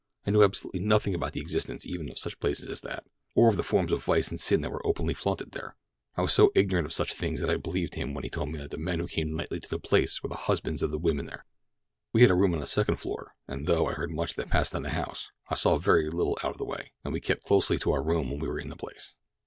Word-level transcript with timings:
I 0.25 0.31
knew 0.31 0.41
absolutely 0.43 0.79
nothing 0.79 1.13
about 1.13 1.33
the 1.33 1.41
existence 1.41 1.85
even 1.85 2.09
of 2.09 2.17
such 2.17 2.39
places 2.39 2.69
as 2.69 2.81
that, 2.81 3.05
or 3.35 3.49
of 3.49 3.55
the 3.55 3.61
forms 3.61 3.91
of 3.91 4.03
vice 4.03 4.29
and 4.29 4.41
sin 4.41 4.61
that 4.61 4.71
were 4.71 4.83
openly 4.83 5.13
flaunted 5.13 5.51
there. 5.51 5.75
I 6.17 6.23
was 6.23 6.33
so 6.33 6.51
ignorant 6.55 6.87
of 6.87 6.93
such 6.93 7.13
things 7.13 7.39
that 7.39 7.51
I 7.51 7.57
believed 7.57 7.93
him 7.93 8.15
when 8.15 8.23
he 8.23 8.29
told 8.31 8.49
me 8.49 8.57
that 8.57 8.71
the 8.71 8.79
men 8.79 8.97
who 8.99 9.07
came 9.07 9.35
nightly 9.35 9.59
to 9.59 9.69
the 9.69 9.77
place 9.77 10.23
were 10.23 10.29
the 10.29 10.33
husbands 10.35 10.81
of 10.81 10.89
the 10.89 10.97
women 10.97 11.27
there. 11.27 11.45
We 12.13 12.21
had 12.23 12.31
a 12.31 12.35
room 12.35 12.55
on 12.55 12.61
the 12.61 12.65
second 12.65 12.95
floor, 12.95 13.35
and 13.47 13.67
though 13.67 13.85
I 13.85 13.93
heard 13.93 14.09
much 14.09 14.33
that 14.37 14.49
passed 14.49 14.73
in 14.73 14.81
the 14.81 14.89
house, 14.89 15.29
I 15.49 15.53
saw 15.53 15.77
very 15.77 16.09
little 16.09 16.35
out 16.41 16.53
of 16.53 16.57
the 16.57 16.65
way, 16.65 16.93
as 17.05 17.11
we 17.13 17.21
kept 17.21 17.43
closely 17.45 17.77
to 17.77 17.91
our 17.91 18.01
room 18.01 18.31
when 18.31 18.39
we 18.39 18.47
were 18.47 18.57
in 18.59 18.69
the 18.69 18.75
place." 18.75 19.13